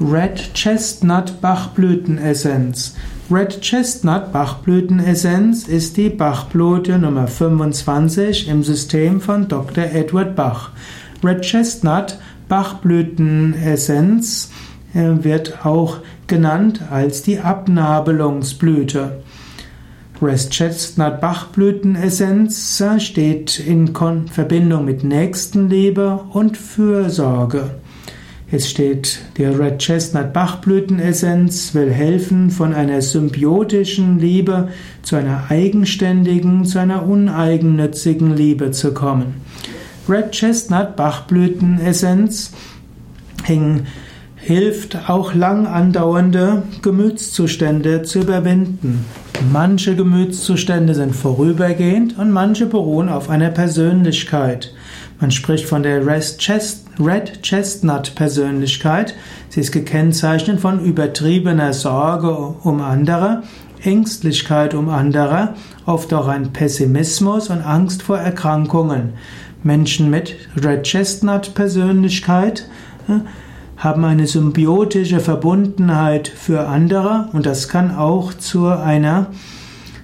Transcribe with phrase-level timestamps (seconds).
[0.00, 2.96] Red Chestnut Bachblütenessenz.
[3.30, 9.84] Red Chestnut Bachblütenessenz ist die Bachblüte Nummer 25 im System von Dr.
[9.84, 10.72] Edward Bach.
[11.22, 12.18] Red Chestnut
[12.48, 14.50] Bachblütenessenz
[14.94, 19.22] äh, wird auch genannt als die Abnabelungsblüte.
[20.20, 27.76] Red Chestnut Bachblütenessenz steht in Verbindung mit Nächstenliebe und Fürsorge.
[28.50, 34.68] Es steht, der Red Chestnut Bachblütenessenz will helfen, von einer symbiotischen Liebe
[35.02, 39.40] zu einer eigenständigen, zu einer uneigennützigen Liebe zu kommen.
[40.08, 42.52] Red Chestnut Bachblütenessenz
[44.36, 49.06] hilft auch lang andauernde Gemütszustände zu überwinden.
[49.52, 54.74] Manche Gemütszustände sind vorübergehend und manche beruhen auf einer Persönlichkeit.
[55.20, 56.38] Man spricht von der Red
[57.42, 59.14] Chestnut Persönlichkeit.
[59.48, 63.42] Sie ist gekennzeichnet von übertriebener Sorge um andere,
[63.82, 65.54] Ängstlichkeit um andere,
[65.86, 69.14] oft auch ein Pessimismus und Angst vor Erkrankungen.
[69.62, 72.68] Menschen mit Red Chestnut Persönlichkeit
[73.08, 73.20] äh,
[73.76, 79.26] haben eine symbiotische Verbundenheit für andere und das kann auch zu einer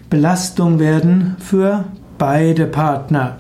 [0.09, 1.84] Belastung werden für
[2.19, 3.39] beide Partner.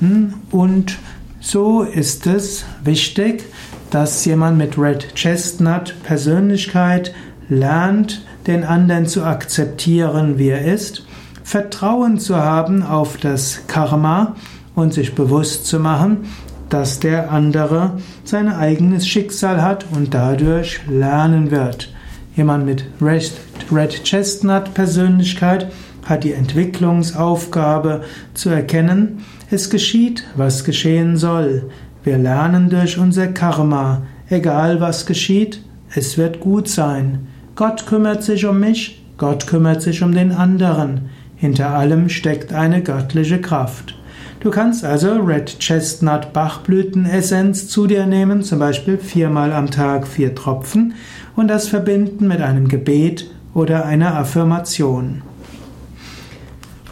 [0.00, 0.34] Hm?
[0.50, 0.98] Und
[1.40, 3.44] so ist es wichtig,
[3.90, 7.14] dass jemand mit Red Chestnut Persönlichkeit
[7.48, 11.04] lernt, den anderen zu akzeptieren, wie er ist,
[11.44, 14.36] Vertrauen zu haben auf das Karma
[14.74, 16.26] und sich bewusst zu machen,
[16.68, 21.92] dass der andere sein eigenes Schicksal hat und dadurch lernen wird.
[22.36, 25.72] Jemand mit Red Chestnut Persönlichkeit
[26.08, 28.02] hat die Entwicklungsaufgabe
[28.34, 31.70] zu erkennen, es geschieht, was geschehen soll.
[32.02, 35.62] Wir lernen durch unser Karma, egal was geschieht,
[35.94, 37.26] es wird gut sein.
[37.54, 41.10] Gott kümmert sich um mich, Gott kümmert sich um den anderen.
[41.36, 43.94] Hinter allem steckt eine göttliche Kraft.
[44.40, 50.34] Du kannst also Red Chestnut Bachblütenessenz zu dir nehmen, zum Beispiel viermal am Tag vier
[50.34, 50.94] Tropfen
[51.34, 55.22] und das verbinden mit einem Gebet oder einer Affirmation.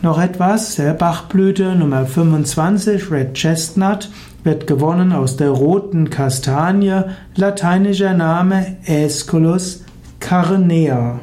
[0.06, 4.08] Noch etwas, der Bachblüte Nummer 25, Red Chestnut,
[4.44, 7.00] wird gewonnen aus der roten Kastanie,
[7.34, 9.82] lateinischer Name Aesculus
[10.20, 11.18] carnea.